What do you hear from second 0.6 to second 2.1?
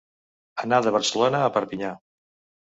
Anar de Barcelona a Perpinyà.